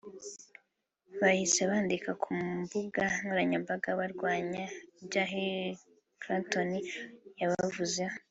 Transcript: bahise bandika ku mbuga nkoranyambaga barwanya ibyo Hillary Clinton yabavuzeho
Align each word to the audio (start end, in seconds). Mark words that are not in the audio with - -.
bahise 1.21 1.61
bandika 1.71 2.11
ku 2.23 2.31
mbuga 2.61 3.01
nkoranyambaga 3.15 3.89
barwanya 3.99 4.63
ibyo 5.01 5.21
Hillary 5.31 5.73
Clinton 6.21 6.69
yabavuzeho 7.41 8.15